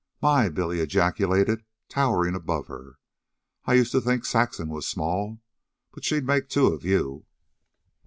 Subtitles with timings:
[0.19, 2.97] "My!" Billy ejaculated, towering above her.
[3.65, 5.43] "I used to think Saxon was small.
[5.93, 7.27] But she'd make two of you."